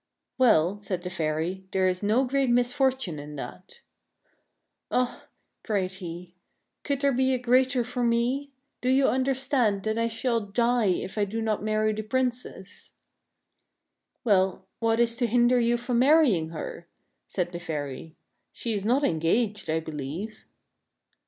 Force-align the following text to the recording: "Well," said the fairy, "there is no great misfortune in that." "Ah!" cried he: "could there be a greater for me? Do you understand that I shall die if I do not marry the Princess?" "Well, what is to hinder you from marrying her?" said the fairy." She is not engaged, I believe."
"Well," 0.39 0.81
said 0.81 1.03
the 1.03 1.11
fairy, 1.11 1.65
"there 1.69 1.87
is 1.87 2.01
no 2.01 2.25
great 2.25 2.49
misfortune 2.49 3.19
in 3.19 3.35
that." 3.35 3.81
"Ah!" 4.89 5.27
cried 5.63 5.91
he: 5.91 6.33
"could 6.83 7.01
there 7.01 7.11
be 7.13 7.35
a 7.35 7.37
greater 7.37 7.83
for 7.83 8.03
me? 8.03 8.51
Do 8.81 8.89
you 8.89 9.07
understand 9.07 9.83
that 9.83 9.99
I 9.99 10.07
shall 10.07 10.39
die 10.41 10.85
if 10.87 11.19
I 11.19 11.25
do 11.25 11.39
not 11.39 11.61
marry 11.61 11.93
the 11.93 12.01
Princess?" 12.01 12.93
"Well, 14.23 14.65
what 14.79 14.99
is 14.99 15.15
to 15.17 15.27
hinder 15.27 15.59
you 15.59 15.77
from 15.77 15.99
marrying 15.99 16.49
her?" 16.49 16.87
said 17.27 17.51
the 17.51 17.59
fairy." 17.59 18.15
She 18.51 18.73
is 18.73 18.83
not 18.83 19.03
engaged, 19.03 19.69
I 19.69 19.79
believe." 19.81 20.47